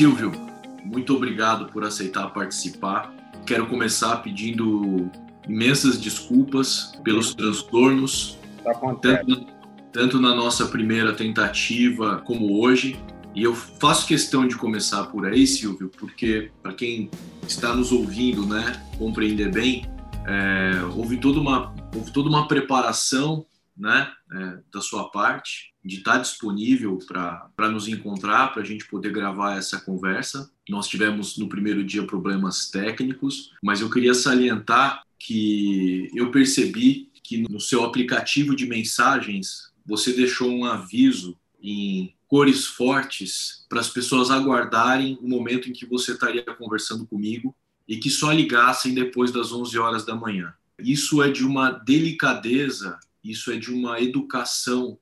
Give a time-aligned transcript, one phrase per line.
[0.00, 0.32] Silvio,
[0.82, 3.12] muito obrigado por aceitar participar.
[3.44, 5.10] Quero começar pedindo
[5.46, 8.38] imensas desculpas pelos transtornos,
[9.02, 9.46] tanto,
[9.92, 12.98] tanto na nossa primeira tentativa como hoje.
[13.34, 17.10] E eu faço questão de começar por aí, Silvio, porque para quem
[17.46, 19.84] está nos ouvindo, né, compreender bem,
[20.26, 23.44] é, houve toda uma houve toda uma preparação,
[23.80, 29.10] né, é, da sua parte de estar disponível para nos encontrar, para a gente poder
[29.10, 30.50] gravar essa conversa.
[30.68, 37.38] Nós tivemos no primeiro dia problemas técnicos, mas eu queria salientar que eu percebi que
[37.38, 44.30] no seu aplicativo de mensagens você deixou um aviso em cores fortes para as pessoas
[44.30, 47.54] aguardarem o momento em que você estaria conversando comigo
[47.88, 50.52] e que só ligassem depois das 11 horas da manhã.
[50.78, 54.98] Isso é de uma delicadeza, isso é de uma educação,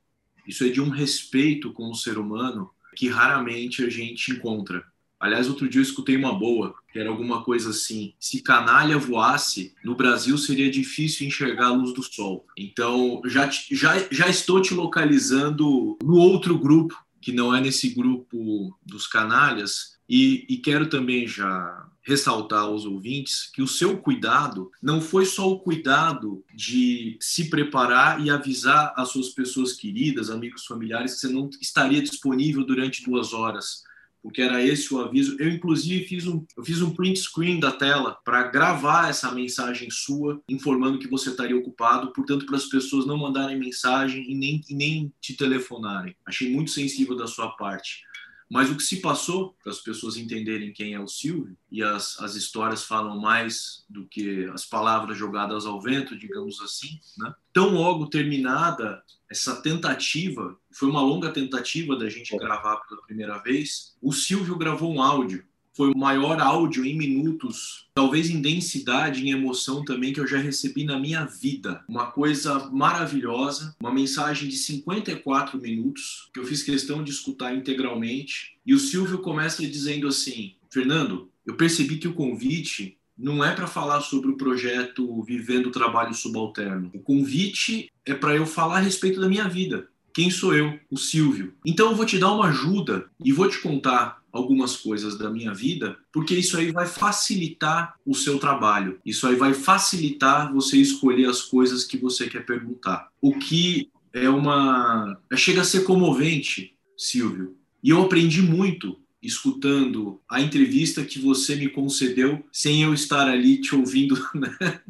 [0.46, 4.84] isso é de um respeito com o ser humano que raramente a gente encontra.
[5.20, 9.74] Aliás, outro dia eu escutei uma boa, que era alguma coisa assim: se canalha voasse,
[9.84, 12.46] no Brasil seria difícil enxergar a luz do sol.
[12.56, 18.78] Então, já, já, já estou te localizando no outro grupo, que não é nesse grupo
[18.86, 24.98] dos canalhas, e, e quero também já ressaltar aos ouvintes que o seu cuidado não
[24.98, 31.14] foi só o cuidado de se preparar e avisar as suas pessoas queridas, amigos familiares,
[31.14, 33.86] que você não estaria disponível durante duas horas
[34.22, 35.36] porque era esse o aviso.
[35.38, 39.88] Eu, inclusive, fiz um, eu fiz um print screen da tela para gravar essa mensagem
[39.90, 44.60] sua, informando que você estaria ocupado, portanto, para as pessoas não mandarem mensagem e nem,
[44.68, 46.14] e nem te telefonarem.
[46.26, 48.04] Achei muito sensível da sua parte.
[48.50, 52.18] Mas o que se passou, para as pessoas entenderem quem é o Silvio, e as,
[52.20, 57.34] as histórias falam mais do que as palavras jogadas ao vento, digamos assim, né?
[57.52, 63.94] tão logo terminada essa tentativa, foi uma longa tentativa da gente gravar pela primeira vez,
[64.00, 65.44] o Silvio gravou um áudio
[65.78, 70.36] foi o maior áudio em minutos, talvez em densidade, em emoção também, que eu já
[70.36, 71.84] recebi na minha vida.
[71.88, 78.56] Uma coisa maravilhosa, uma mensagem de 54 minutos, que eu fiz questão de escutar integralmente.
[78.66, 83.68] E o Silvio começa dizendo assim: Fernando, eu percebi que o convite não é para
[83.68, 86.90] falar sobre o projeto Vivendo o Trabalho Subalterno.
[86.92, 89.86] O convite é para eu falar a respeito da minha vida.
[90.12, 90.76] Quem sou eu?
[90.90, 91.54] O Silvio.
[91.64, 95.52] Então eu vou te dar uma ajuda e vou te contar algumas coisas da minha
[95.52, 98.98] vida, porque isso aí vai facilitar o seu trabalho.
[99.04, 103.08] Isso aí vai facilitar você escolher as coisas que você quer perguntar.
[103.20, 107.56] O que é uma chega a ser comovente, Silvio.
[107.82, 113.60] E eu aprendi muito escutando a entrevista que você me concedeu sem eu estar ali
[113.60, 114.80] te ouvindo né?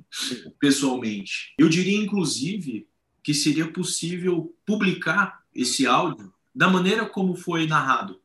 [0.60, 1.54] pessoalmente.
[1.58, 2.86] Eu diria inclusive
[3.22, 8.20] que seria possível publicar esse áudio da maneira como foi narrado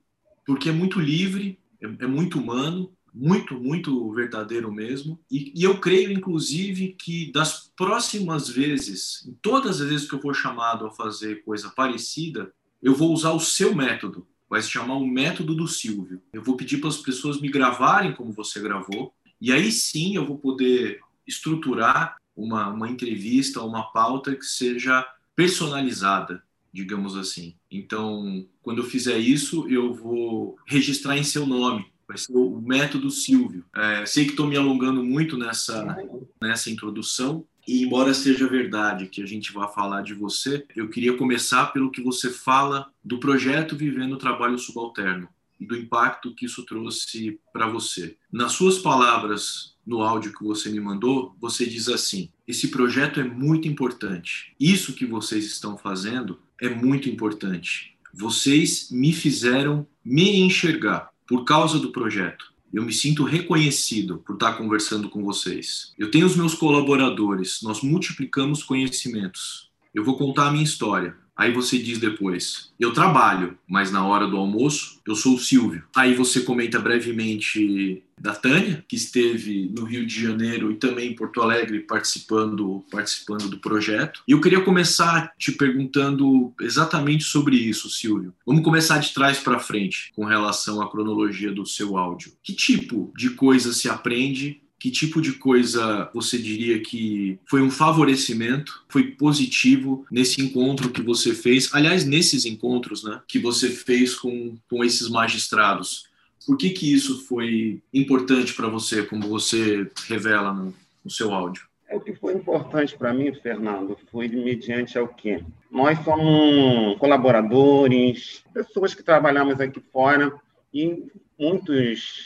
[0.45, 5.19] porque é muito livre, é, é muito humano, muito, muito verdadeiro mesmo.
[5.29, 10.21] E, e, eu creio, inclusive, que das próximas vezes, em todas as vezes que eu
[10.21, 12.51] for chamado a fazer coisa parecida,
[12.81, 14.27] eu vou usar o seu método.
[14.49, 16.21] Vai se chamar o método do Silvio.
[16.33, 20.25] Eu vou pedir para as pessoas me gravarem como você gravou, e aí sim eu
[20.25, 25.05] vou poder estruturar uma, uma entrevista, uma pauta que seja
[25.35, 27.55] personalizada, digamos assim.
[27.69, 31.85] Então, quando eu fizer isso, eu vou registrar em seu nome.
[32.07, 33.63] Vai ser o método Silvio.
[33.75, 35.95] É, sei que estou me alongando muito nessa,
[36.41, 41.15] nessa introdução, e embora seja verdade que a gente vá falar de você, eu queria
[41.15, 45.29] começar pelo que você fala do projeto Vivendo o Trabalho Subalterno
[45.59, 48.17] e do impacto que isso trouxe para você.
[48.31, 53.23] Nas suas palavras, no áudio que você me mandou, você diz assim: esse projeto é
[53.23, 54.53] muito importante.
[54.59, 57.93] Isso que vocês estão fazendo é muito importante.
[58.13, 62.53] Vocês me fizeram me enxergar por causa do projeto.
[62.73, 65.93] Eu me sinto reconhecido por estar conversando com vocês.
[65.97, 69.69] Eu tenho os meus colaboradores, nós multiplicamos conhecimentos.
[69.93, 71.15] Eu vou contar a minha história.
[71.35, 75.83] Aí você diz depois: eu trabalho, mas na hora do almoço eu sou o Silvio.
[75.95, 81.15] Aí você comenta brevemente da Tânia, que esteve no Rio de Janeiro e também em
[81.15, 84.21] Porto Alegre participando, participando do projeto.
[84.27, 88.33] E eu queria começar te perguntando exatamente sobre isso, Silvio.
[88.45, 92.31] Vamos começar de trás para frente com relação à cronologia do seu áudio.
[92.41, 97.71] Que tipo de coisa se aprende que tipo de coisa você diria que foi um
[97.71, 101.73] favorecimento, foi positivo nesse encontro que você fez?
[101.73, 106.09] Aliás, nesses encontros né, que você fez com, com esses magistrados.
[106.45, 111.65] Por que, que isso foi importante para você, como você revela no, no seu áudio?
[111.87, 115.41] É, o que foi importante para mim, Fernando, foi mediante ao quê?
[115.71, 120.33] Nós somos colaboradores, pessoas que trabalhamos aqui fora,
[120.73, 121.05] e
[121.39, 122.25] muitos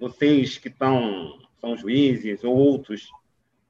[0.00, 3.10] vocês que estão são juízes ou outros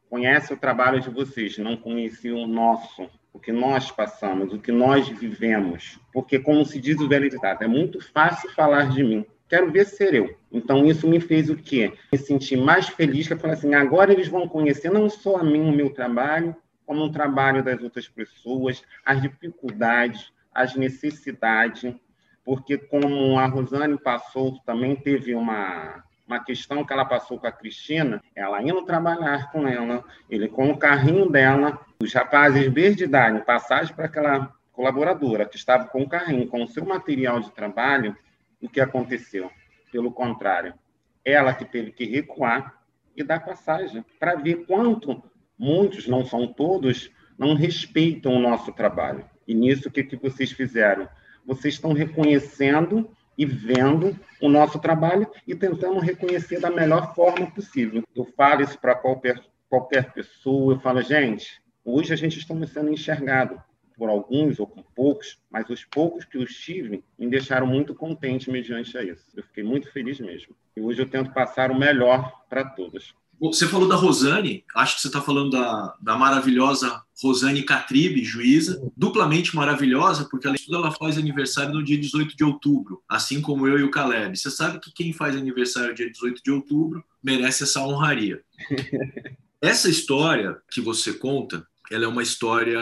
[0.08, 4.72] conhecem o trabalho de vocês, não conheciam o nosso, o que nós passamos, o que
[4.72, 5.98] nós vivemos.
[6.12, 9.26] Porque, como se diz o velho ditado, é muito fácil falar de mim.
[9.48, 10.36] Quero ver ser eu.
[10.50, 11.92] Então, isso me fez o quê?
[12.12, 15.44] Me sentir mais feliz, que eu falei assim, agora eles vão conhecer não só a
[15.44, 21.94] mim, o meu trabalho, como o trabalho das outras pessoas, as dificuldades, as necessidades,
[22.44, 27.52] porque como a Rosane passou, também teve uma, uma questão que ela passou com a
[27.52, 33.44] Cristina, ela indo trabalhar com ela, ele com o carrinho dela, os rapazes verde idade,
[33.44, 38.16] passagem para aquela colaboradora que estava com o carrinho, com o seu material de trabalho,
[38.60, 39.50] o que aconteceu?
[39.92, 40.74] Pelo contrário,
[41.24, 42.74] ela que teve que recuar
[43.16, 45.22] e dar passagem para ver quanto
[45.58, 49.24] muitos, não são todos, não respeitam o nosso trabalho.
[49.46, 51.08] E nisso, o que, que vocês fizeram?
[51.44, 58.02] Vocês estão reconhecendo e vendo o nosso trabalho e tentando reconhecer da melhor forma possível.
[58.14, 62.90] Eu falo isso para qualquer, qualquer pessoa, eu falo, gente, hoje a gente está sendo
[62.90, 63.60] enxergado
[63.96, 68.50] por alguns ou por poucos, mas os poucos que eu tive me deixaram muito contente
[68.50, 69.24] mediante a isso.
[69.34, 70.54] Eu fiquei muito feliz mesmo.
[70.76, 73.14] E hoje eu tento passar o melhor para todos.
[73.40, 78.80] Você falou da Rosane, acho que você está falando da, da maravilhosa Rosane Catribe, juíza,
[78.96, 83.40] duplamente maravilhosa, porque além de tudo ela faz aniversário no dia 18 de outubro, assim
[83.40, 84.36] como eu e o Caleb.
[84.36, 88.42] Você sabe que quem faz aniversário dia 18 de outubro merece essa honraria.
[89.60, 92.78] Essa história que você conta, ela é uma história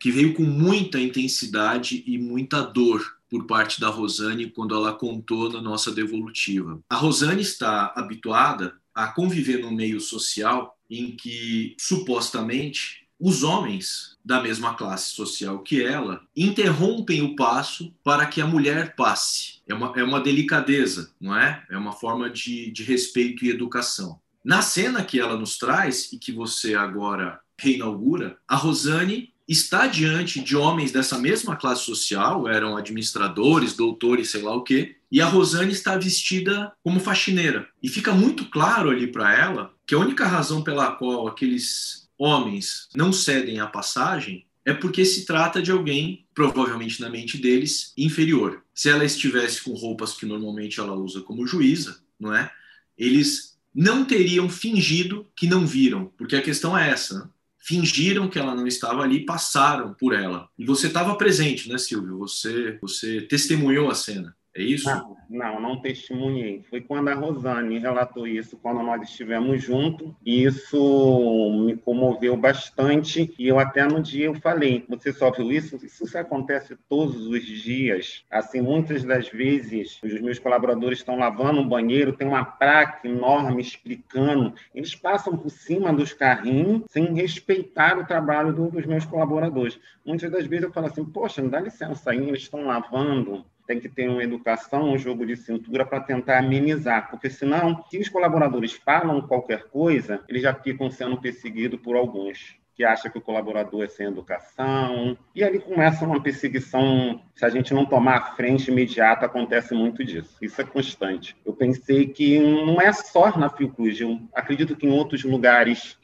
[0.00, 3.00] que veio com muita intensidade e muita dor
[3.30, 6.80] por parte da Rosane quando ela contou na nossa devolutiva.
[6.90, 14.42] A Rosane está habituada a conviver num meio social em que supostamente os homens da
[14.42, 19.60] mesma classe social que ela interrompem o passo para que a mulher passe.
[19.68, 21.64] É uma, é uma delicadeza, não é?
[21.70, 24.20] É uma forma de, de respeito e educação.
[24.44, 30.40] Na cena que ela nos traz e que você agora reinaugura, a Rosane está diante
[30.40, 35.26] de homens dessa mesma classe social, eram administradores, doutores, sei lá o quê, e a
[35.26, 37.66] Rosane está vestida como faxineira.
[37.82, 42.88] E fica muito claro ali para ela que a única razão pela qual aqueles homens
[42.94, 48.62] não cedem à passagem é porque se trata de alguém, provavelmente na mente deles, inferior.
[48.74, 52.50] Se ela estivesse com roupas que normalmente ela usa como juíza, não é?
[52.98, 57.30] Eles não teriam fingido que não viram, porque a questão é essa.
[57.68, 60.48] Fingiram que ela não estava ali, passaram por ela.
[60.58, 62.16] E você estava presente, né, Silvio?
[62.16, 64.34] Você, você testemunhou a cena.
[64.54, 64.88] É isso?
[64.88, 66.64] Não, não, não testemunhei.
[66.68, 73.34] Foi quando a Rosane relatou isso, quando nós estivemos juntos, e isso me comoveu bastante.
[73.38, 75.76] E eu até no dia eu falei: você só viu isso?
[75.76, 78.24] Isso acontece todos os dias.
[78.30, 83.60] Assim, muitas das vezes, os meus colaboradores estão lavando o banheiro, tem uma placa enorme
[83.60, 84.54] explicando.
[84.74, 89.78] Eles passam por cima dos carrinhos sem respeitar o trabalho dos meus colaboradores.
[90.04, 93.88] Muitas das vezes eu falo assim: poxa, dá licença aí, eles estão lavando tem que
[93.88, 98.72] ter uma educação, um jogo de cintura para tentar amenizar, porque senão, se os colaboradores
[98.72, 103.82] falam qualquer coisa, eles já ficam sendo perseguidos por alguns que acham que o colaborador
[103.82, 108.70] é sem educação, e ali começa uma perseguição, se a gente não tomar a frente
[108.70, 111.36] imediata, acontece muito disso, isso é constante.
[111.44, 115.98] Eu pensei que não é só na Fiocruz, eu acredito que em outros lugares,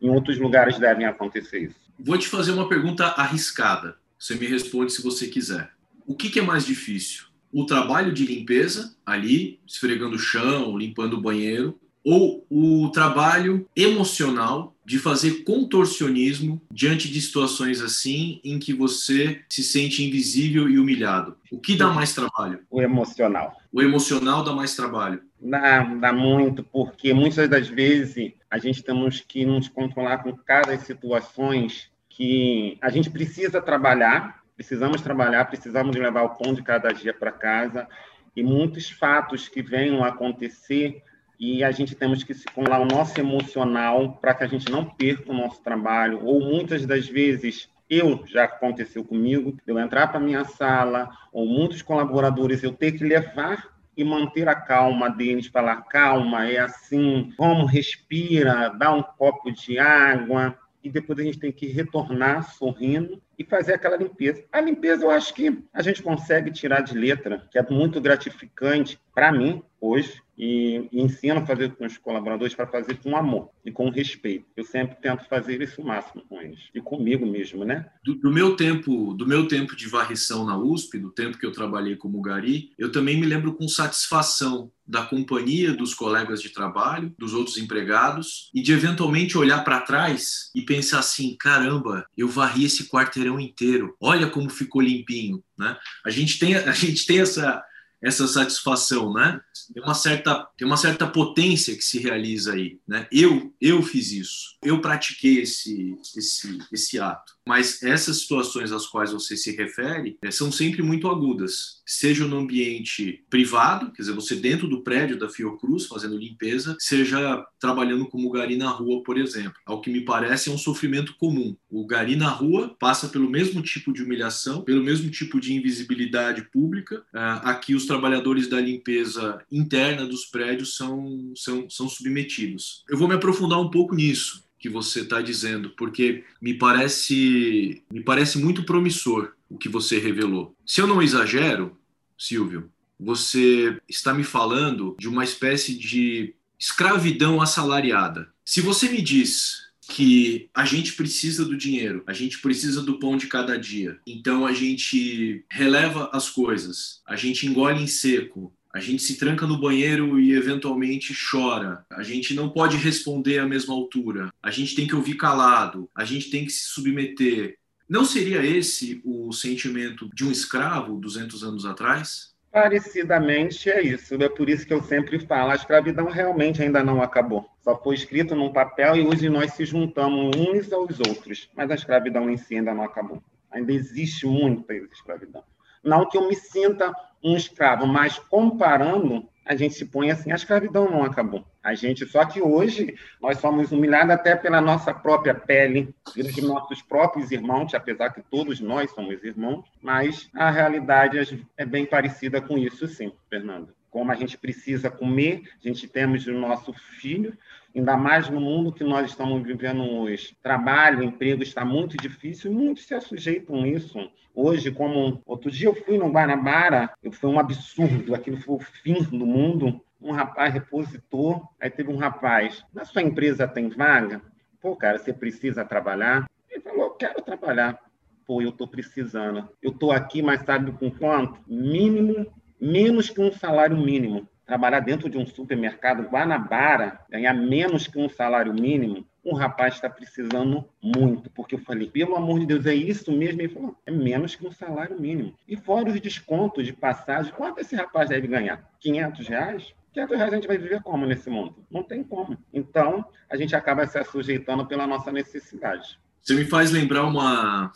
[0.00, 1.80] em outros lugares devem acontecer isso.
[1.98, 5.70] Vou te fazer uma pergunta arriscada, você me responde se você quiser
[6.12, 7.24] o que, que é mais difícil?
[7.50, 14.76] O trabalho de limpeza, ali, esfregando o chão, limpando o banheiro, ou o trabalho emocional
[14.84, 21.36] de fazer contorcionismo diante de situações assim em que você se sente invisível e humilhado?
[21.50, 22.60] O que dá mais trabalho?
[22.70, 23.56] O emocional.
[23.72, 25.22] O emocional dá mais trabalho?
[25.40, 30.76] Dá, dá muito, porque muitas das vezes a gente temos que nos controlar com cada
[30.76, 37.12] situações que a gente precisa trabalhar precisamos trabalhar, precisamos levar o pão de cada dia
[37.12, 37.88] para casa.
[38.34, 41.02] E muitos fatos que venham a acontecer
[41.38, 44.84] e a gente temos que se controlar o nosso emocional para que a gente não
[44.84, 46.24] perca o nosso trabalho.
[46.24, 51.82] Ou muitas das vezes eu já aconteceu comigo, eu entrar para minha sala ou muitos
[51.82, 57.70] colaboradores eu ter que levar e manter a calma deles, falar calma, é assim, vamos
[57.70, 63.44] respira, dá um copo de água, e depois a gente tem que retornar sorrindo e
[63.44, 64.44] fazer aquela limpeza.
[64.52, 69.00] A limpeza eu acho que a gente consegue tirar de letra, que é muito gratificante
[69.14, 73.72] para mim, hoje e, ensino a fazer com os colaboradores para fazer com amor e
[73.72, 74.46] com respeito.
[74.56, 77.86] Eu sempre tento fazer isso o máximo com eles e comigo mesmo, né?
[78.04, 81.52] Do, do, meu tempo, do meu tempo de varrição na USP, do tempo que eu
[81.52, 87.14] trabalhei como gari, eu também me lembro com satisfação da companhia dos colegas de trabalho,
[87.18, 92.64] dos outros empregados e de eventualmente olhar para trás e pensar assim, caramba, eu varri
[92.64, 93.96] esse quarteirão inteiro.
[94.00, 95.76] Olha como ficou limpinho, né?
[96.04, 97.64] A gente tem a gente tem essa
[98.02, 99.40] essa satisfação, né?
[99.72, 103.06] Tem uma certa tem uma certa potência que se realiza aí, né?
[103.12, 107.32] Eu eu fiz isso, eu pratiquei esse esse esse ato.
[107.46, 112.38] Mas essas situações às quais você se refere é, são sempre muito agudas, seja no
[112.38, 118.30] ambiente privado, quer dizer, você dentro do prédio da Fiocruz fazendo limpeza, seja trabalhando como
[118.30, 119.54] gari na rua, por exemplo.
[119.66, 121.56] Ao que me parece é um sofrimento comum.
[121.68, 126.42] O gari na rua passa pelo mesmo tipo de humilhação, pelo mesmo tipo de invisibilidade
[126.50, 127.02] pública.
[127.12, 132.84] Ah, aqui os trabalhadores da limpeza interna dos prédios são, são, são submetidos.
[132.88, 138.00] Eu vou me aprofundar um pouco nisso que você está dizendo, porque me parece, me
[138.00, 140.56] parece muito promissor o que você revelou.
[140.64, 141.76] Se eu não exagero,
[142.16, 148.32] Silvio, você está me falando de uma espécie de escravidão assalariada.
[148.44, 153.16] Se você me diz que a gente precisa do dinheiro, a gente precisa do pão
[153.16, 158.80] de cada dia, então a gente releva as coisas, a gente engole em seco, a
[158.80, 161.84] gente se tranca no banheiro e eventualmente chora.
[161.90, 164.32] A gente não pode responder à mesma altura.
[164.42, 165.90] A gente tem que ouvir calado.
[165.94, 167.58] A gente tem que se submeter.
[167.86, 172.32] Não seria esse o sentimento de um escravo 200 anos atrás?
[172.50, 174.14] Parecidamente é isso.
[174.14, 177.46] É por isso que eu sempre falo: a escravidão realmente ainda não acabou.
[177.60, 181.50] Só foi escrito num papel e hoje nós se juntamos uns aos outros.
[181.54, 183.22] Mas a escravidão em si ainda não acabou.
[183.50, 185.44] Ainda existe muita escravidão.
[185.82, 190.36] Não que eu me sinta um escravo, mas comparando, a gente se põe assim, a
[190.36, 191.44] escravidão não acabou.
[191.62, 196.82] A gente, só que hoje, nós somos humilhados até pela nossa própria pele, pelos nossos
[196.82, 202.58] próprios irmãos, apesar que todos nós somos irmãos, mas a realidade é bem parecida com
[202.58, 203.72] isso, sim, Fernando.
[203.92, 207.36] Como a gente precisa comer, a gente temos o nosso filho,
[207.76, 210.34] ainda mais no mundo que nós estamos vivendo hoje.
[210.42, 213.98] Trabalho, emprego está muito difícil e muitos se sujeitam a isso.
[214.34, 219.02] Hoje, como outro dia eu fui no Guanabara, foi um absurdo, aquilo foi o fim
[219.02, 219.78] do mundo.
[220.00, 224.22] Um rapaz repositor, aí teve um rapaz, na sua empresa tem vaga?
[224.58, 226.26] Pô, cara, você precisa trabalhar?
[226.50, 227.78] Ele falou, quero trabalhar.
[228.24, 229.48] Pô, eu estou precisando.
[229.60, 231.38] Eu estou aqui, mas sabe com quanto?
[231.46, 232.26] Mínimo,
[232.62, 238.08] menos que um salário mínimo trabalhar dentro de um supermercado Guanabara, ganhar menos que um
[238.08, 241.28] salário mínimo, um rapaz está precisando muito.
[241.30, 243.40] Porque eu falei, pelo amor de Deus, é isso mesmo?
[243.40, 245.34] Ele falou, é menos que um salário mínimo.
[245.48, 248.70] E fora os descontos de passagem, quanto esse rapaz deve ganhar?
[248.80, 249.74] 500 reais?
[249.92, 251.56] 500 reais a gente vai viver como nesse mundo?
[251.70, 252.38] Não tem como.
[252.52, 255.98] Então, a gente acaba se sujeitando pela nossa necessidade.
[256.20, 257.72] Você me faz lembrar uma,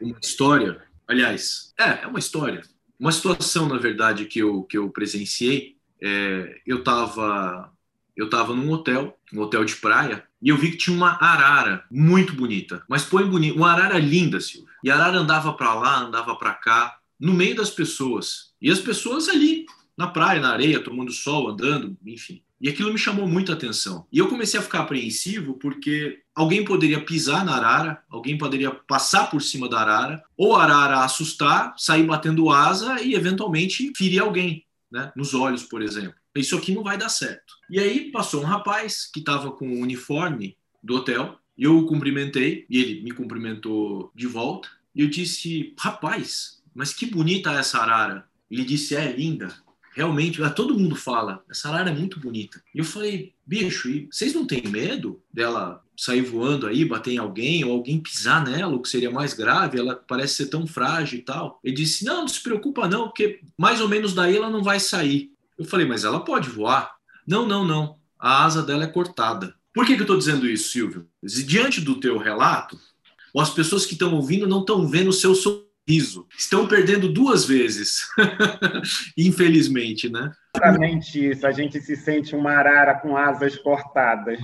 [0.00, 2.62] uma história, aliás, é, é uma história,
[2.98, 7.72] uma situação, na verdade, que eu, que eu presenciei é, eu estava
[8.16, 11.84] eu tava num hotel, um hotel de praia, e eu vi que tinha uma arara
[11.88, 12.82] muito bonita.
[12.88, 14.68] Mas põe bonita, uma arara linda, Silvio.
[14.82, 18.52] E a arara andava para lá, andava para cá, no meio das pessoas.
[18.60, 22.42] E as pessoas ali, na praia, na areia, tomando sol, andando, enfim.
[22.60, 24.06] E aquilo me chamou muita atenção.
[24.12, 29.30] E eu comecei a ficar apreensivo porque alguém poderia pisar na arara, alguém poderia passar
[29.30, 34.64] por cima da arara, ou a arara assustar, sair batendo asa e eventualmente ferir alguém
[34.90, 36.14] né, nos olhos, por exemplo.
[36.34, 37.54] Isso aqui não vai dar certo.
[37.68, 42.64] E aí passou um rapaz que estava com o uniforme do hotel, eu o cumprimentei,
[42.70, 48.28] e ele me cumprimentou de volta, e eu disse, rapaz, mas que bonita essa arara.
[48.50, 49.52] Ele disse, é linda.
[49.98, 52.62] Realmente, todo mundo fala, essa arara é muito bonita.
[52.72, 57.18] E eu falei, bicho, e vocês não têm medo dela sair voando aí, bater em
[57.18, 61.18] alguém, ou alguém pisar nela, o que seria mais grave, ela parece ser tão frágil
[61.18, 61.58] e tal.
[61.64, 64.78] Ele disse: Não, não se preocupa, não, porque mais ou menos daí ela não vai
[64.78, 65.32] sair.
[65.58, 66.94] Eu falei, mas ela pode voar?
[67.26, 67.96] Não, não, não.
[68.16, 69.56] A asa dela é cortada.
[69.74, 71.08] Por que, que eu estou dizendo isso, Silvio?
[71.20, 72.78] Diante do teu relato,
[73.36, 75.34] as pessoas que estão ouvindo não estão vendo o seu
[75.88, 76.26] sorriso.
[76.36, 78.00] Estão perdendo duas vezes.
[79.16, 80.30] Infelizmente, né?
[80.54, 81.46] Exatamente isso.
[81.46, 84.38] A gente se sente uma arara com asas cortadas.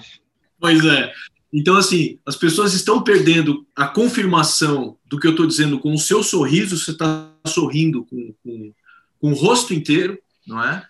[0.58, 1.12] Pois é.
[1.52, 5.98] Então, assim, as pessoas estão perdendo a confirmação do que eu estou dizendo com o
[5.98, 8.72] seu sorriso, você está sorrindo com, com,
[9.20, 10.84] com, o rosto inteiro, não é?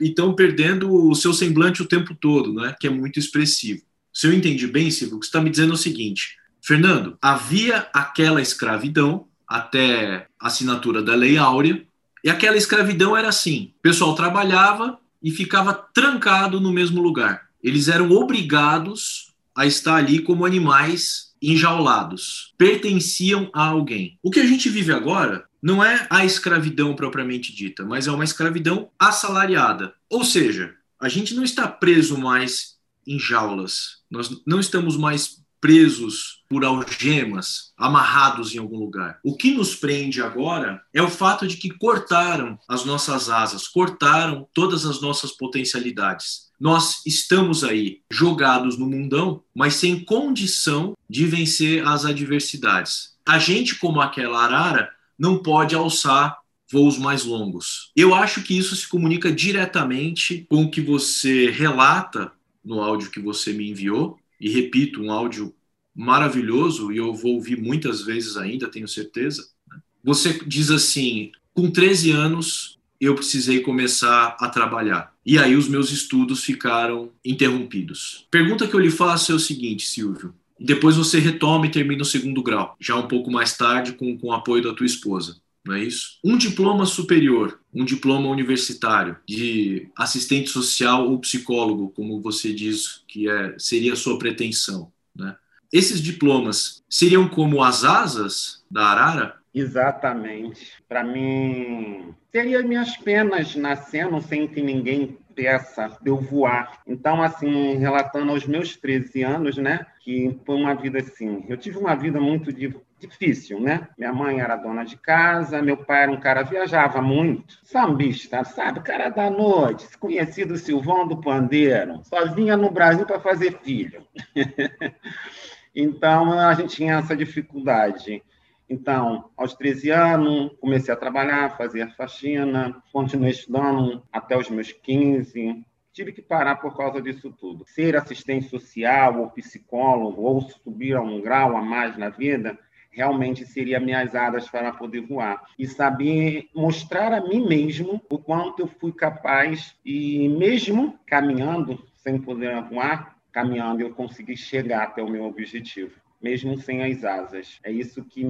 [0.00, 2.76] E estão perdendo o seu semblante o tempo todo, não é?
[2.78, 3.82] Que é muito expressivo.
[4.12, 8.40] Se eu entendi bem, Silvio, você está me dizendo é o seguinte: Fernando, havia aquela
[8.40, 11.80] escravidão até a assinatura da Lei Áurea,
[12.24, 17.48] e aquela escravidão era assim: o pessoal trabalhava e ficava trancado no mesmo lugar.
[17.62, 24.18] Eles eram obrigados a estar ali como animais enjaulados, pertenciam a alguém.
[24.24, 28.24] O que a gente vive agora não é a escravidão propriamente dita, mas é uma
[28.24, 29.94] escravidão assalariada.
[30.10, 32.74] Ou seja, a gente não está preso mais
[33.06, 39.18] em jaulas, nós não estamos mais presos por algemas, amarrados em algum lugar.
[39.24, 44.46] O que nos prende agora é o fato de que cortaram as nossas asas, cortaram
[44.52, 46.50] todas as nossas potencialidades.
[46.60, 53.14] Nós estamos aí jogados no mundão, mas sem condição de vencer as adversidades.
[53.24, 56.40] A gente, como aquela arara, não pode alçar
[56.70, 57.90] voos mais longos.
[57.96, 63.20] Eu acho que isso se comunica diretamente com o que você relata no áudio que
[63.20, 65.54] você me enviou, e repito, um áudio
[65.94, 69.46] maravilhoso, e eu vou ouvir muitas vezes ainda, tenho certeza.
[69.68, 69.78] Né?
[70.02, 75.12] Você diz assim: com 13 anos eu precisei começar a trabalhar.
[75.26, 78.26] E aí os meus estudos ficaram interrompidos.
[78.30, 80.34] Pergunta que eu lhe faço é o seguinte, Silvio.
[80.58, 84.28] Depois você retoma e termina o segundo grau, já um pouco mais tarde, com, com
[84.28, 86.18] o apoio da tua esposa não é isso?
[86.22, 93.28] Um diploma superior, um diploma universitário de assistente social ou psicólogo, como você diz que
[93.28, 95.36] é, seria a sua pretensão, né?
[95.72, 99.38] Esses diplomas seriam como as asas da arara?
[99.52, 100.72] Exatamente.
[100.88, 106.80] Para mim, seria minhas penas nascendo sem que ninguém peça de eu voar.
[106.86, 111.78] Então, assim, relatando aos meus 13 anos, né, que foi uma vida assim, eu tive
[111.78, 112.52] uma vida muito
[112.98, 113.88] difícil, né?
[113.98, 118.80] Minha mãe era dona de casa, meu pai era um cara viajava muito, sambista, sabe?
[118.80, 124.06] Cara da noite, conhecido Silvão do Pandeiro, só vinha no Brasil para fazer filho.
[125.74, 128.22] então a gente tinha essa dificuldade.
[128.68, 135.62] Então, aos 13 anos, comecei a trabalhar, fazer faxina, continuei estudando até os meus 15,
[135.92, 137.64] tive que parar por causa disso tudo.
[137.68, 142.58] Ser assistente social ou psicólogo ou subir a um grau a mais na vida
[142.94, 148.60] realmente seria minhas asas para poder voar e saber mostrar a mim mesmo o quanto
[148.60, 155.10] eu fui capaz e mesmo caminhando sem poder voar, caminhando eu consegui chegar até o
[155.10, 157.60] meu objetivo mesmo sem as asas.
[157.62, 158.22] É isso que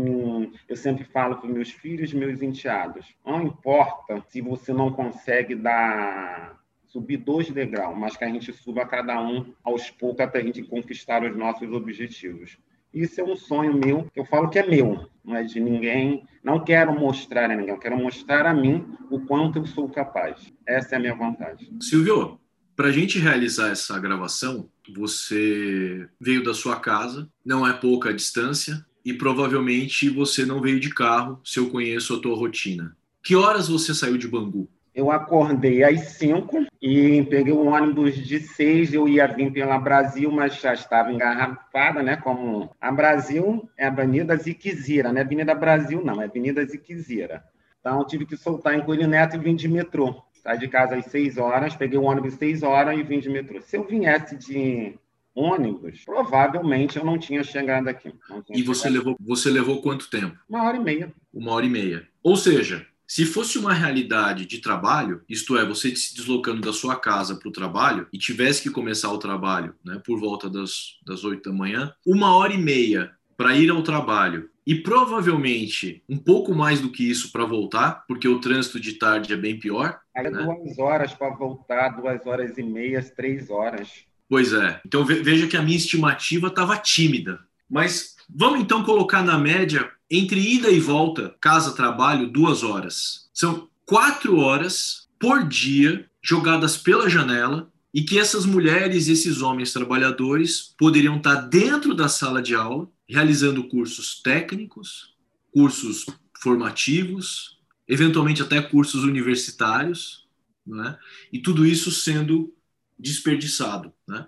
[0.68, 3.14] eu sempre falo para meus filhos, meus enteados.
[3.24, 8.84] Não importa se você não consegue dar subir dois degraus, mas que a gente suba
[8.84, 12.58] cada um aos poucos até a gente conquistar os nossos objetivos.
[12.94, 16.24] Isso é um sonho meu, eu falo que é meu, não é de ninguém.
[16.44, 20.52] Não quero mostrar a ninguém, eu quero mostrar a mim o quanto eu sou capaz.
[20.66, 21.68] Essa é a minha vontade.
[21.80, 22.38] Silvio,
[22.76, 28.12] para a gente realizar essa gravação, você veio da sua casa, não é pouca a
[28.12, 32.96] distância, e provavelmente você não veio de carro, se eu conheço a tua rotina.
[33.22, 34.68] Que horas você saiu de Bangu?
[34.94, 38.94] Eu acordei às 5 e peguei o ônibus de 6.
[38.94, 42.16] Eu ia vir pela Brasil, mas já estava engarrafada, né?
[42.16, 47.42] Como a Brasil é a Avenida Ziquezira, não é Avenida Brasil, não, é Avenida Ziquezira.
[47.80, 50.22] Então, eu tive que soltar em Coelho Neto e vim de metrô.
[50.32, 53.28] Saí de casa às 6 horas, peguei o ônibus às 6 horas e vim de
[53.28, 53.60] metrô.
[53.60, 54.94] Se eu viesse de
[55.34, 58.14] ônibus, provavelmente eu não tinha chegado aqui.
[58.46, 60.38] Tinha e você levou, você levou quanto tempo?
[60.48, 61.12] Uma hora e meia.
[61.32, 62.06] Uma hora e meia.
[62.22, 66.96] Ou seja, se fosse uma realidade de trabalho, isto é, você se deslocando da sua
[66.96, 71.24] casa para o trabalho e tivesse que começar o trabalho né, por volta das, das
[71.24, 76.54] 8 da manhã, uma hora e meia para ir ao trabalho e provavelmente um pouco
[76.54, 80.00] mais do que isso para voltar, porque o trânsito de tarde é bem pior.
[80.16, 80.42] Aí é né?
[80.42, 84.06] duas horas para voltar, duas horas e meias, três horas.
[84.28, 84.80] Pois é.
[84.86, 87.40] Então veja que a minha estimativa estava tímida.
[87.68, 93.28] Mas vamos então colocar na média entre ida e volta, casa-trabalho, duas horas.
[93.32, 99.72] São quatro horas por dia jogadas pela janela e que essas mulheres e esses homens
[99.72, 105.14] trabalhadores poderiam estar dentro da sala de aula, realizando cursos técnicos,
[105.52, 106.06] cursos
[106.40, 110.26] formativos, eventualmente até cursos universitários,
[110.66, 110.98] né?
[111.32, 112.52] e tudo isso sendo
[112.98, 113.92] desperdiçado.
[114.08, 114.26] Né?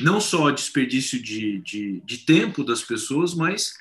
[0.00, 3.74] Não só desperdício de, de, de tempo das pessoas, mas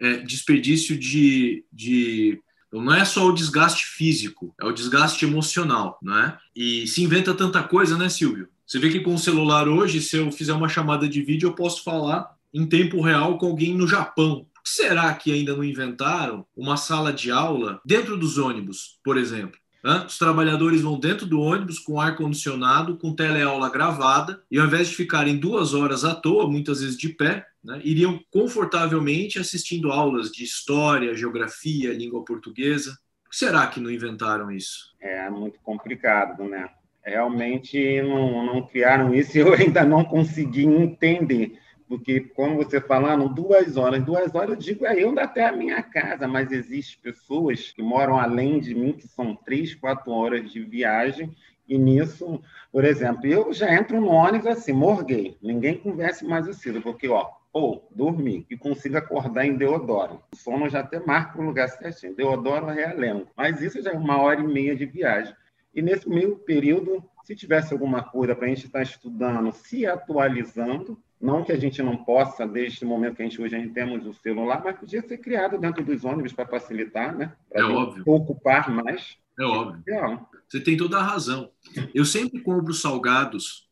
[0.00, 5.98] é, desperdício de, de então, não é só o desgaste físico, é o desgaste emocional,
[6.02, 6.38] né?
[6.54, 8.48] E se inventa tanta coisa, né, Silvio?
[8.66, 11.54] Você vê que com o celular hoje, se eu fizer uma chamada de vídeo, eu
[11.54, 14.46] posso falar em tempo real com alguém no Japão.
[14.62, 19.58] Será que ainda não inventaram uma sala de aula dentro dos ônibus, por exemplo?
[20.06, 24.88] Os trabalhadores vão dentro do ônibus com ar condicionado, com teleaula gravada, e ao invés
[24.88, 30.30] de ficarem duas horas à toa, muitas vezes de pé, né, iriam confortavelmente assistindo aulas
[30.30, 32.98] de história, geografia, língua portuguesa.
[33.22, 34.94] Por que será que não inventaram isso?
[35.00, 36.68] É muito complicado, né?
[37.08, 41.58] realmente não, não criaram isso e eu ainda não consegui entender.
[41.88, 45.82] Porque, como você falando, duas horas, duas horas, eu digo, é eu até a minha
[45.82, 50.62] casa, mas existem pessoas que moram além de mim, que são três, quatro horas de
[50.62, 51.34] viagem,
[51.66, 56.80] e nisso, por exemplo, eu já entro no ônibus assim, morguei, ninguém conversa mais assim,
[56.80, 60.22] porque, ó, ou dormir e consigo acordar em Deodoro.
[60.32, 63.26] O sono já até marca o lugar certinho, Deodoro Realengo.
[63.36, 65.34] Mas isso já é uma hora e meia de viagem.
[65.74, 69.86] E nesse meio período, se tivesse alguma coisa para a gente estar tá estudando, se
[69.86, 74.06] atualizando, não que a gente não possa, desde o momento que a gente hoje temos
[74.06, 77.32] o celular, mas podia ser criado dentro dos ônibus para facilitar, né?
[77.50, 78.04] Pra é óbvio.
[78.06, 79.16] Ocupar mais.
[79.38, 79.82] É óbvio.
[79.88, 80.18] É.
[80.48, 81.50] Você tem toda a razão.
[81.94, 83.68] Eu sempre compro salgados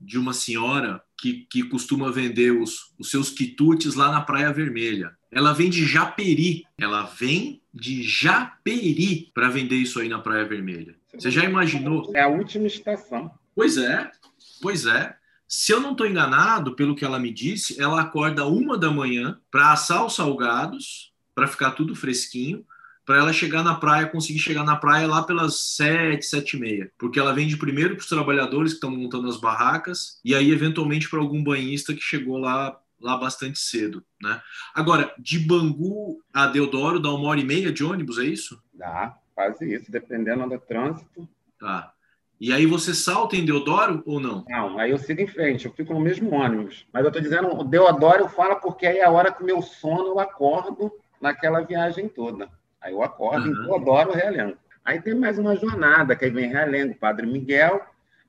[0.00, 5.16] de uma senhora que, que costuma vender os, os seus quitutes lá na Praia Vermelha.
[5.30, 6.64] Ela vem de Japeri.
[6.78, 10.94] Ela vem de Japeri para vender isso aí na Praia Vermelha.
[11.14, 12.12] Você já imaginou?
[12.14, 13.30] É a última estação.
[13.54, 14.10] Pois é,
[14.60, 15.16] pois é.
[15.46, 19.40] Se eu não estou enganado, pelo que ela me disse, ela acorda uma da manhã
[19.50, 22.64] para assar os salgados, para ficar tudo fresquinho,
[23.04, 26.92] para ela chegar na praia, conseguir chegar na praia lá pelas sete, sete e meia.
[26.98, 31.08] Porque ela vende primeiro para os trabalhadores que estão montando as barracas, e aí, eventualmente,
[31.08, 34.40] para algum banhista que chegou lá lá bastante cedo, né?
[34.74, 38.58] Agora, de Bangu a Deodoro dá uma hora e meia de ônibus, é isso?
[38.72, 41.28] Dá, quase isso, dependendo do trânsito.
[41.60, 41.92] Tá.
[42.40, 44.44] E aí você salta em Deodoro ou não?
[44.48, 46.86] Não, aí eu sigo em frente, eu fico no mesmo ônibus.
[46.92, 49.62] Mas eu tô dizendo, Deodoro eu falo porque aí é a hora que o meu
[49.62, 52.48] sono eu acordo naquela viagem toda.
[52.80, 53.52] Aí eu acordo uhum.
[53.52, 54.58] em Deodoro Realengo.
[54.84, 57.80] Aí tem mais uma jornada, que aí vem Realengo, Padre Miguel,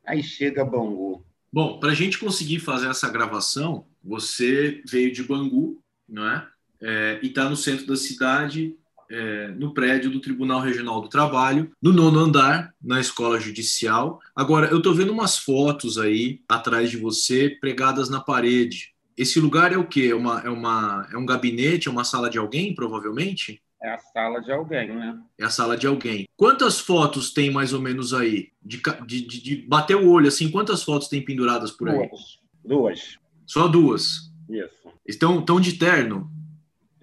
[0.06, 1.26] aí chega Bangu.
[1.52, 6.48] Bom, para a gente conseguir fazer essa gravação, você veio de Bangu, não é?
[6.82, 8.78] é e está no centro da cidade,
[9.10, 14.20] é, no prédio do Tribunal Regional do Trabalho, no nono andar, na escola judicial.
[14.36, 18.94] Agora, eu estou vendo umas fotos aí atrás de você pregadas na parede.
[19.18, 20.08] Esse lugar é o quê?
[20.12, 23.62] É, uma, é, uma, é um gabinete, é uma sala de alguém, provavelmente?
[23.82, 25.18] É a sala de alguém, né?
[25.38, 26.28] É a sala de alguém.
[26.36, 28.50] Quantas fotos tem mais ou menos aí?
[28.62, 32.10] De, de, de, de bater o olho, assim, quantas fotos tem penduradas por aí?
[32.10, 32.40] Duas.
[32.64, 33.20] Duas.
[33.46, 34.32] Só duas?
[34.50, 34.92] Isso.
[35.08, 36.32] Estão, estão de terno?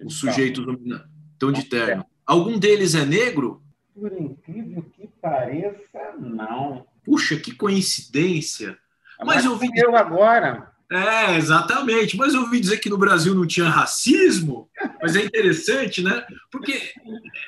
[0.03, 0.65] Os sujeitos
[1.49, 2.05] estão de terno.
[2.25, 3.61] Algum deles é negro?
[3.93, 6.85] Por incrível que pareça, não.
[7.03, 8.77] Puxa, que coincidência.
[9.19, 9.69] Mas, Mas eu vi.
[9.75, 10.71] Eu agora.
[10.91, 12.17] É, exatamente.
[12.17, 14.69] Mas eu ouvi dizer que no Brasil não tinha racismo.
[15.01, 16.25] Mas é interessante, né?
[16.51, 16.93] Porque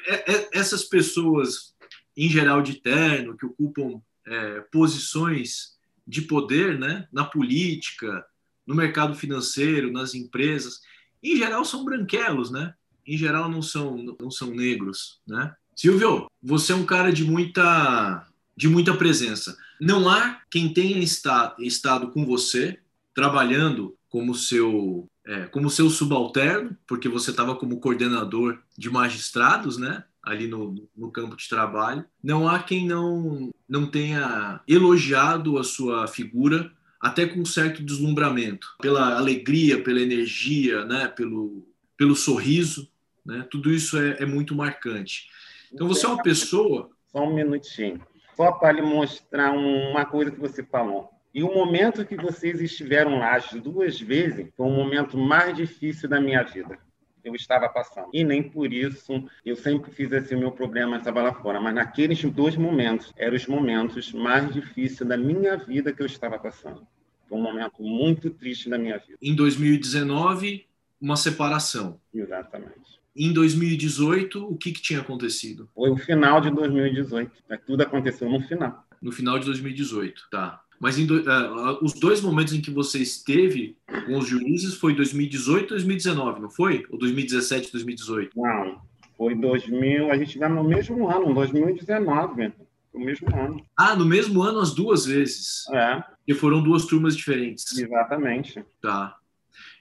[0.08, 1.74] é, é, essas pessoas,
[2.16, 5.76] em geral de terno, que ocupam é, posições
[6.08, 8.24] de poder né, na política,
[8.66, 10.82] no mercado financeiro, nas empresas,
[11.24, 12.74] em geral são branquelos, né?
[13.06, 15.54] Em geral não são, não são negros, né?
[15.76, 19.58] Silvio, você é um cara de muita, de muita presença.
[19.80, 22.80] Não há quem tenha estado, com você
[23.14, 30.04] trabalhando como seu é, como seu subalterno, porque você estava como coordenador de magistrados, né?
[30.22, 32.06] Ali no, no campo de trabalho.
[32.24, 38.76] Não há quem não, não tenha elogiado a sua figura, até com um certo deslumbramento,
[38.82, 41.08] pela alegria, pela energia, né?
[41.08, 42.90] pelo, pelo sorriso.
[43.26, 43.46] Né?
[43.50, 45.28] Tudo isso é, é muito marcante.
[45.74, 46.90] Então, você é uma pessoa.
[47.12, 48.02] Só um minutinho.
[48.36, 51.10] Só para lhe mostrar uma coisa que você falou.
[51.34, 56.08] E o momento que vocês estiveram lá as duas vezes foi o momento mais difícil
[56.08, 56.78] da minha vida.
[57.26, 58.10] Eu estava passando.
[58.14, 61.60] E nem por isso eu sempre fiz esse meu problema, estava lá fora.
[61.60, 66.38] Mas naqueles dois momentos, eram os momentos mais difíceis da minha vida que eu estava
[66.40, 66.88] passando.
[67.28, 69.18] Foi um momento muito triste da minha vida.
[69.22, 70.68] Em 2019,
[71.02, 72.00] uma separação.
[72.14, 73.02] Exatamente.
[73.16, 75.70] Em 2018, o que, que tinha acontecido?
[75.74, 77.32] Foi o final de 2018.
[77.66, 78.86] Tudo aconteceu no final.
[79.02, 80.62] No final de 2018, tá.
[80.80, 85.66] Mas do, uh, os dois momentos em que você esteve com os juízes foi 2018
[85.66, 86.86] e 2019, não foi?
[86.90, 88.32] Ou 2017 e 2018?
[88.36, 88.82] Não,
[89.18, 92.54] foi 2000, a gente está no mesmo ano, 2019,
[92.94, 93.66] no mesmo ano.
[93.78, 95.64] Ah, no mesmo ano as duas vezes?
[95.72, 96.04] É.
[96.28, 97.78] E foram duas turmas diferentes?
[97.78, 98.66] Exatamente.
[98.82, 99.16] Tá.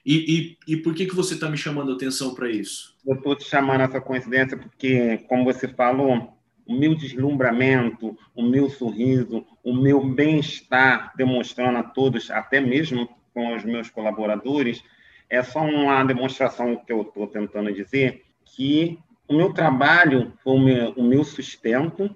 [0.05, 2.95] E, e, e por que, que você está me chamando a atenção para isso?
[3.05, 8.69] Eu estou te chamando essa coincidência porque, como você falou, o meu deslumbramento, o meu
[8.69, 14.83] sorriso, o meu bem-estar, demonstrando a todos, até mesmo com os meus colaboradores,
[15.29, 20.59] é só uma demonstração que eu estou tentando dizer que o meu trabalho foi o
[20.59, 22.15] meu, o meu sustento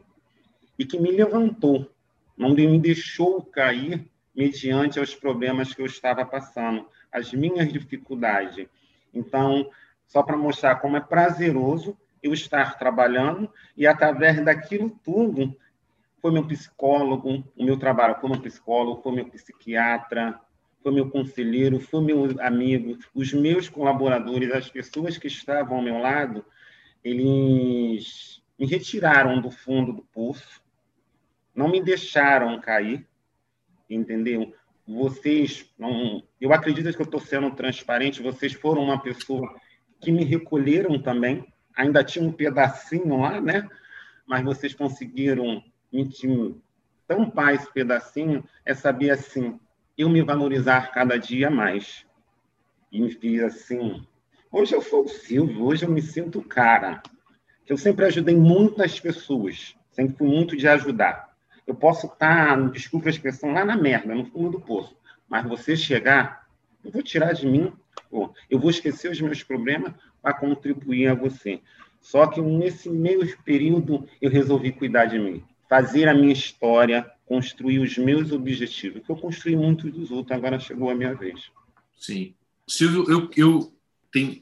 [0.77, 1.91] e que me levantou,
[2.37, 8.67] não me deixou cair mediante os problemas que eu estava passando, as minhas dificuldades.
[9.13, 9.69] Então,
[10.05, 15.55] só para mostrar como é prazeroso eu estar trabalhando e, através daquilo tudo,
[16.21, 20.39] foi meu psicólogo, o meu trabalho meu psicólogo, foi meu psiquiatra,
[20.81, 25.97] foi meu conselheiro, foi meu amigo, os meus colaboradores, as pessoas que estavam ao meu
[25.97, 26.45] lado,
[27.03, 30.61] eles me retiraram do fundo do poço,
[31.55, 33.07] não me deixaram cair,
[33.89, 34.53] entendeu?
[34.91, 35.69] Vocês,
[36.41, 39.55] eu acredito que eu estou sendo transparente, vocês foram uma pessoa
[40.01, 43.69] que me recolheram também, ainda tinha um pedacinho lá, né?
[44.25, 46.09] Mas vocês conseguiram me
[47.07, 49.59] tampar esse pedacinho, é saber assim,
[49.95, 52.03] eu me valorizar cada dia mais.
[52.91, 54.03] E me assim,
[54.51, 57.03] hoje eu sou o Silvio, hoje eu me sinto cara.
[57.67, 61.28] Eu sempre ajudei muitas pessoas, sempre fui muito de ajudar.
[61.69, 64.97] Eu posso estar, desculpa a expressão, lá na merda, no fundo do poço,
[65.29, 66.49] mas você chegar,
[66.83, 67.71] eu vou tirar de mim,
[68.49, 71.61] eu vou esquecer os meus problemas para contribuir a você.
[72.01, 77.77] Só que nesse meio período eu resolvi cuidar de mim, fazer a minha história, construir
[77.77, 81.51] os meus objetivos, que eu construí muitos dos outros, agora chegou a minha vez.
[81.95, 82.33] Sim.
[82.67, 83.71] Silvio, eu, eu
[84.11, 84.41] tenho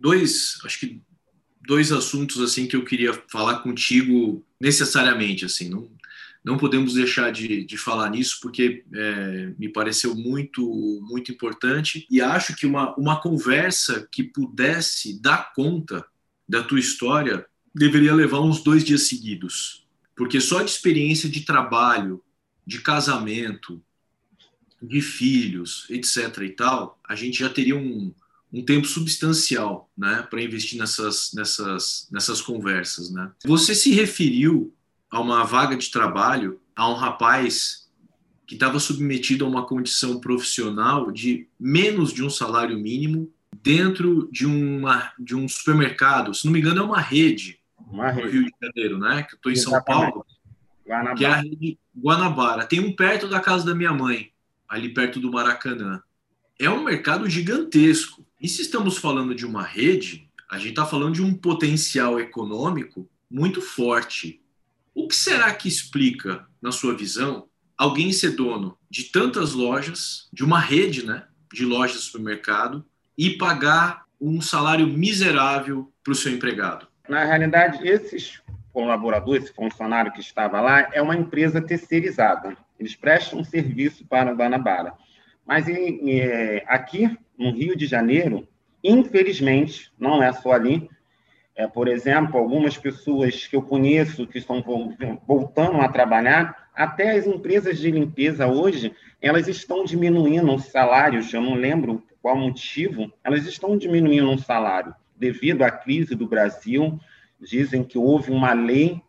[0.00, 1.00] dois, acho que
[1.64, 5.88] dois assuntos assim que eu queria falar contigo necessariamente, assim, não,
[6.44, 12.20] não podemos deixar de, de falar nisso porque é, me pareceu muito muito importante e
[12.20, 16.04] acho que uma, uma conversa que pudesse dar conta
[16.48, 19.84] da tua história deveria levar uns dois dias seguidos
[20.16, 22.22] porque só de experiência de trabalho,
[22.66, 23.82] de casamento,
[24.80, 26.38] de filhos, etc.
[26.42, 28.12] e tal, a gente já teria um,
[28.52, 33.32] um tempo substancial, né, para investir nessas, nessas, nessas conversas, né.
[33.44, 34.72] Você se referiu
[35.14, 37.88] a uma vaga de trabalho a um rapaz
[38.46, 44.44] que estava submetido a uma condição profissional de menos de um salário mínimo dentro de,
[44.44, 48.52] uma, de um supermercado, se não me engano é uma rede uma no Rio de
[48.60, 49.22] Janeiro, né?
[49.22, 50.26] Que eu estou em São Paulo,
[50.86, 51.16] Guanabara.
[51.16, 52.66] que é a rede Guanabara.
[52.66, 54.32] Tem um perto da casa da minha mãe,
[54.68, 56.02] ali perto do Maracanã.
[56.58, 58.26] É um mercado gigantesco.
[58.40, 63.08] E se estamos falando de uma rede, a gente está falando de um potencial econômico
[63.30, 64.40] muito forte.
[65.04, 70.42] O que será que explica, na sua visão, alguém ser dono de tantas lojas, de
[70.42, 72.82] uma rede né, de lojas de supermercado,
[73.16, 76.88] e pagar um salário miserável para o seu empregado?
[77.06, 78.40] Na realidade, esses
[78.72, 82.56] colaboradores, esse funcionário que estava lá, é uma empresa terceirizada.
[82.80, 84.94] Eles prestam um serviço para Guanabara.
[85.46, 88.48] Mas em, é, aqui, no Rio de Janeiro,
[88.82, 90.88] infelizmente, não é só ali,
[91.56, 94.62] é, por exemplo, algumas pessoas que eu conheço que estão
[95.26, 101.40] voltando a trabalhar, até as empresas de limpeza hoje, elas estão diminuindo os salários, eu
[101.40, 106.98] não lembro qual motivo, elas estão diminuindo o salário devido à crise do Brasil,
[107.40, 109.00] dizem que houve uma lei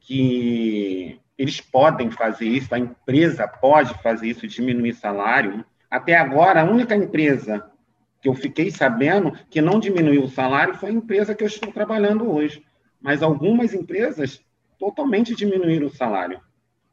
[0.00, 5.64] que eles podem fazer isso, a empresa pode fazer isso, diminuir salário.
[5.90, 7.64] Até agora, a única empresa
[8.24, 11.70] que eu fiquei sabendo que não diminuiu o salário foi a empresa que eu estou
[11.70, 12.64] trabalhando hoje.
[12.98, 14.40] Mas algumas empresas
[14.78, 16.40] totalmente diminuíram o salário.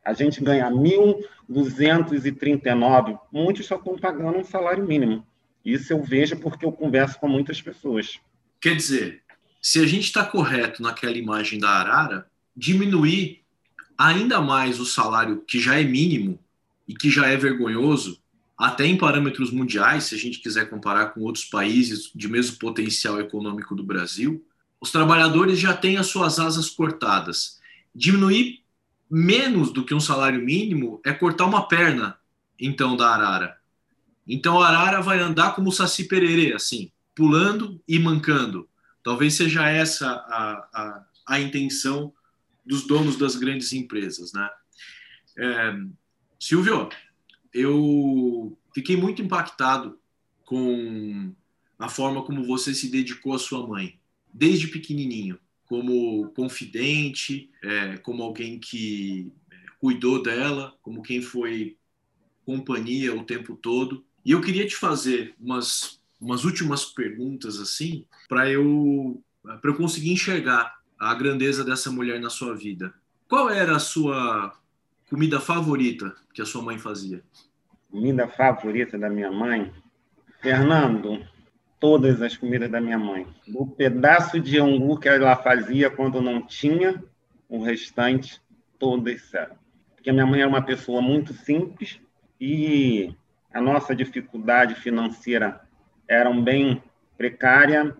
[0.03, 5.25] A gente ganha 1.239, muitos só estão pagando um salário mínimo.
[5.63, 8.19] Isso eu vejo porque eu converso com muitas pessoas.
[8.59, 9.23] Quer dizer,
[9.61, 13.39] se a gente está correto naquela imagem da Arara, diminuir
[13.97, 16.37] ainda mais o salário que já é mínimo
[16.85, 18.20] e que já é vergonhoso,
[18.61, 23.19] até em parâmetros mundiais, se a gente quiser comparar com outros países de mesmo potencial
[23.19, 24.45] econômico do Brasil,
[24.79, 27.59] os trabalhadores já têm as suas asas cortadas.
[27.93, 28.63] Diminuir
[29.09, 32.17] menos do que um salário mínimo é cortar uma perna,
[32.59, 33.57] então, da arara.
[34.27, 38.67] Então, a arara vai andar como o Saci Pererê, assim pulando e mancando.
[39.03, 42.13] Talvez seja essa a, a, a intenção
[42.65, 44.49] dos donos das grandes empresas, né?
[45.37, 45.73] É,
[46.39, 46.89] Silvio,
[47.53, 49.99] eu fiquei muito impactado
[50.45, 51.33] com
[51.77, 53.99] a forma como você se dedicou à sua mãe,
[54.33, 61.77] desde pequenininho, como confidente, é, como alguém que é, cuidou dela, como quem foi
[62.45, 64.03] companhia o tempo todo.
[64.23, 69.23] E eu queria te fazer umas umas últimas perguntas assim, para eu
[69.59, 72.93] para eu conseguir enxergar a grandeza dessa mulher na sua vida.
[73.27, 74.55] Qual era a sua
[75.11, 77.21] comida favorita que a sua mãe fazia?
[77.91, 79.69] Comida favorita da minha mãe?
[80.39, 81.21] Fernando,
[81.81, 83.27] todas as comidas da minha mãe.
[83.53, 87.03] O pedaço de angu que ela fazia quando não tinha,
[87.49, 88.41] o restante,
[88.79, 89.57] todas eram.
[89.93, 91.99] Porque minha mãe era uma pessoa muito simples
[92.39, 93.13] e
[93.53, 95.59] a nossa dificuldade financeira
[96.07, 96.81] eram bem
[97.17, 97.93] precária.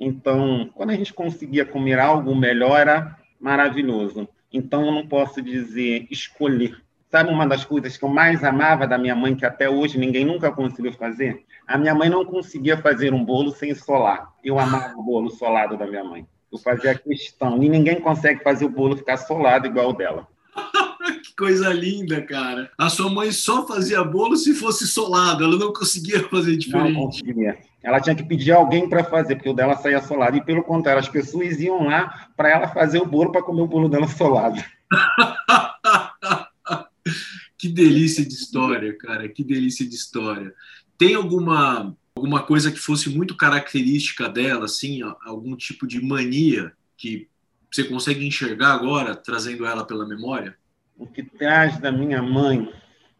[0.00, 4.28] Então, quando a gente conseguia comer algo melhor, era maravilhoso.
[4.56, 6.76] Então eu não posso dizer escolher.
[7.10, 10.24] Sabe uma das coisas que eu mais amava da minha mãe, que até hoje ninguém
[10.24, 11.44] nunca conseguiu fazer?
[11.66, 14.32] A minha mãe não conseguia fazer um bolo sem solar.
[14.42, 16.26] Eu amava o bolo solado da minha mãe.
[16.52, 17.62] Eu fazia questão.
[17.62, 20.26] E ninguém consegue fazer o bolo ficar solado igual o dela.
[21.22, 22.70] que coisa linda, cara.
[22.78, 25.44] A sua mãe só fazia bolo se fosse solado.
[25.44, 26.92] Ela não conseguia fazer diferente.
[26.92, 27.58] Não conseguia.
[27.86, 30.36] Ela tinha que pedir alguém para fazer, porque o dela saía solado.
[30.36, 33.68] E pelo contrário, as pessoas iam lá para ela fazer o bolo para comer o
[33.68, 34.60] bolo dela solado.
[37.56, 39.28] que delícia de história, cara.
[39.28, 40.52] Que delícia de história.
[40.98, 47.28] Tem alguma alguma coisa que fosse muito característica dela, assim, algum tipo de mania que
[47.70, 50.56] você consegue enxergar agora, trazendo ela pela memória?
[50.96, 52.68] O que traz da minha mãe,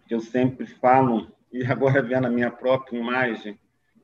[0.08, 3.56] que eu sempre falo, e agora vendo a minha própria imagem,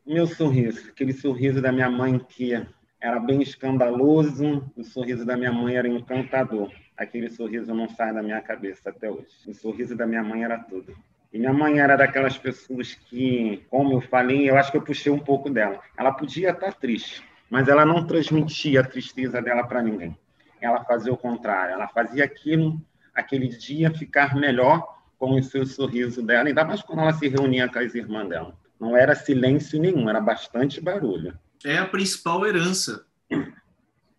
[0.04, 2.54] meu sorriso, aquele sorriso da minha mãe que
[3.00, 6.70] era bem escandaloso, o sorriso da minha mãe era encantador.
[6.96, 9.26] Aquele sorriso não sai da minha cabeça até hoje.
[9.46, 10.94] O sorriso da minha mãe era tudo.
[11.32, 15.10] E minha mãe era daquelas pessoas que, como eu falei, eu acho que eu puxei
[15.10, 15.80] um pouco dela.
[15.96, 20.16] Ela podia estar triste, mas ela não transmitia a tristeza dela para ninguém.
[20.60, 22.80] Ela fazia o contrário, ela fazia aquilo,
[23.14, 27.68] aquele dia ficar melhor com o seu sorriso dela, ainda mais quando ela se reunia
[27.68, 28.62] com as irmãs dela.
[28.83, 31.38] Não era silêncio nenhum, era bastante barulho.
[31.64, 33.07] É a principal herança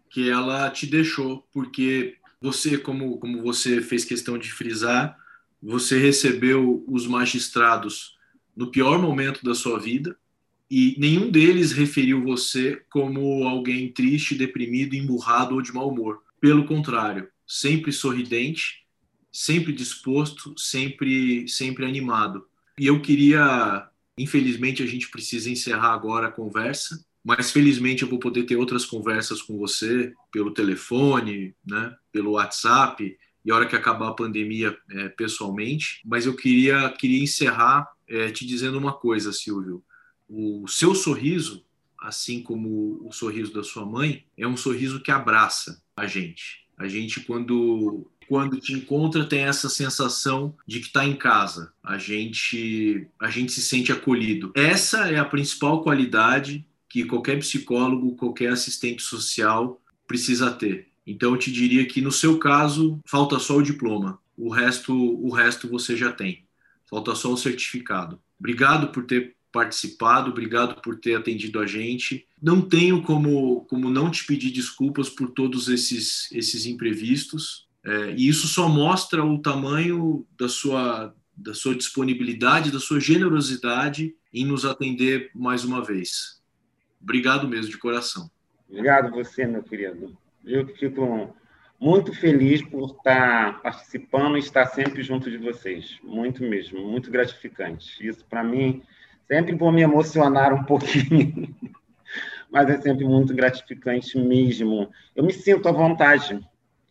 [0.10, 5.18] que ela te deixou, porque você, como, como você fez questão de frisar,
[5.62, 8.18] você recebeu os magistrados
[8.56, 10.18] no pior momento da sua vida
[10.72, 16.24] e nenhum deles referiu você como alguém triste, deprimido, emburrado ou de mau humor.
[16.40, 18.86] Pelo contrário, sempre sorridente,
[19.30, 22.48] sempre disposto, sempre sempre animado.
[22.80, 28.20] E eu queria, infelizmente a gente precisa encerrar agora a conversa, mas felizmente eu vou
[28.20, 33.76] poder ter outras conversas com você pelo telefone, né, pelo WhatsApp e a hora que
[33.76, 36.02] acabar a pandemia é, pessoalmente.
[36.06, 39.84] Mas eu queria, queria encerrar é, te dizendo uma coisa, Silvio.
[40.28, 41.66] O seu sorriso,
[42.00, 46.64] assim como o sorriso da sua mãe, é um sorriso que abraça a gente.
[46.78, 51.74] A gente, quando quando te encontra tem essa sensação de que está em casa.
[51.84, 54.52] A gente a gente se sente acolhido.
[54.56, 60.90] Essa é a principal qualidade que qualquer psicólogo, qualquer assistente social precisa ter.
[61.06, 65.32] Então eu te diria que no seu caso falta só o diploma, o resto o
[65.32, 66.46] resto você já tem.
[66.90, 68.20] Falta só o certificado.
[68.40, 72.28] Obrigado por ter participado, obrigado por ter atendido a gente.
[72.42, 77.68] Não tenho como como não te pedir desculpas por todos esses esses imprevistos.
[77.86, 84.16] É, e isso só mostra o tamanho da sua da sua disponibilidade, da sua generosidade
[84.32, 86.42] em nos atender mais uma vez.
[87.02, 88.30] Obrigado mesmo de coração.
[88.70, 90.16] Obrigado você, meu querido.
[90.46, 91.36] Eu fico
[91.80, 95.98] muito feliz por estar participando e estar sempre junto de vocês.
[96.04, 98.08] Muito mesmo, muito gratificante.
[98.08, 98.82] Isso, para mim,
[99.28, 101.54] sempre vou me emocionar um pouquinho,
[102.50, 104.90] mas é sempre muito gratificante mesmo.
[105.16, 106.40] Eu me sinto à vontade,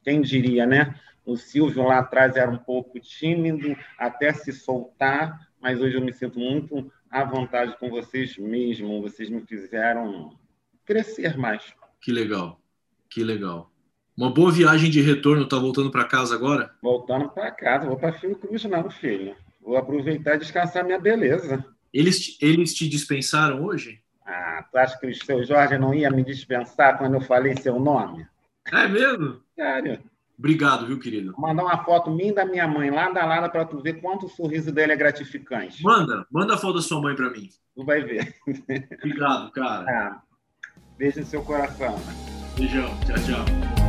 [0.02, 0.94] quem diria, né?
[1.24, 6.12] O Silvio lá atrás era um pouco tímido, até se soltar, mas hoje eu me
[6.12, 9.00] sinto muito à vontade com vocês mesmo.
[9.00, 10.36] Vocês me fizeram
[10.84, 11.74] crescer mais.
[12.00, 12.60] Que legal.
[13.08, 13.70] Que legal.
[14.16, 16.74] Uma boa viagem de retorno, tá voltando para casa agora?
[16.82, 19.34] Voltando para casa, vou para Fiocruz não, filho.
[19.60, 21.64] Vou aproveitar e descansar minha beleza.
[21.92, 24.02] Eles, eles te dispensaram hoje?
[24.26, 27.78] Ah, tu acha que o seu Jorge não ia me dispensar quando eu falei seu
[27.78, 28.26] nome?
[28.70, 29.40] É mesmo?
[29.54, 29.98] Sério.
[30.38, 31.32] Obrigado, viu, querido?
[31.32, 34.26] Vou mandar uma foto minha da minha mãe lá da lada para tu ver quanto
[34.26, 35.82] o sorriso dele é gratificante.
[35.82, 37.48] Manda, manda a foto da sua mãe para mim.
[37.74, 38.34] Tu vai ver.
[38.98, 39.84] Obrigado, cara.
[39.88, 40.22] Ah,
[40.96, 41.96] beijo no seu coração.
[42.56, 42.88] Beijão.
[43.06, 43.81] Tchau, tchau.